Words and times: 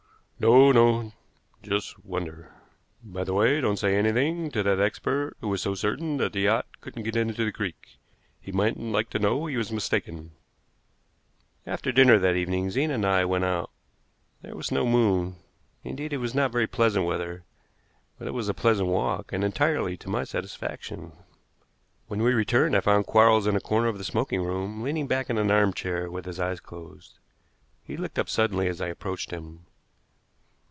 "No, 0.43 0.71
no; 0.71 1.13
just 1.61 2.03
wonder. 2.03 2.51
By 3.03 3.23
the 3.23 3.33
way, 3.35 3.61
don't 3.61 3.77
say 3.77 3.95
anything 3.95 4.49
to 4.49 4.63
that 4.63 4.79
expert 4.79 5.35
who 5.39 5.49
was 5.49 5.61
so 5.61 5.75
certain 5.75 6.17
that 6.17 6.33
the 6.33 6.39
yacht 6.39 6.65
couldn't 6.81 7.03
get 7.03 7.15
into 7.15 7.45
the 7.45 7.51
creek. 7.51 7.99
He 8.39 8.51
mightn't 8.51 8.91
like 8.91 9.11
to 9.11 9.19
know 9.19 9.45
he 9.45 9.55
was 9.55 9.71
mistaken." 9.71 10.31
After 11.67 11.91
dinner 11.91 12.17
that 12.17 12.35
evening 12.35 12.71
Zena 12.71 12.95
and 12.95 13.05
I 13.05 13.23
went 13.23 13.43
out. 13.43 13.69
There 14.41 14.55
was 14.55 14.71
no 14.71 14.83
moon; 14.83 15.35
indeed, 15.83 16.11
it 16.11 16.17
was 16.17 16.33
not 16.33 16.51
very 16.51 16.65
pleasant 16.65 17.05
weather, 17.05 17.43
but 18.17 18.27
it 18.27 18.33
was 18.33 18.49
a 18.49 18.55
pleasant 18.55 18.89
walk, 18.89 19.31
and 19.31 19.43
entirely 19.43 19.95
to 19.97 20.09
my 20.09 20.23
satisfaction. 20.23 21.11
When 22.07 22.23
we 22.23 22.33
returned 22.33 22.75
I 22.75 22.79
found 22.79 23.05
Quarles 23.05 23.45
in 23.45 23.55
a 23.55 23.61
corner 23.61 23.89
of 23.89 23.99
the 23.99 24.03
smoking 24.03 24.41
room 24.41 24.81
leaning 24.81 25.05
back 25.05 25.29
in 25.29 25.37
an 25.37 25.51
armchair 25.51 26.09
with 26.09 26.25
his 26.25 26.39
eyes 26.39 26.59
closed. 26.59 27.19
He 27.83 27.95
looked 27.95 28.17
up 28.17 28.27
suddenly 28.27 28.67
as 28.67 28.81
I 28.81 28.87
approached 28.87 29.29
him. 29.29 29.67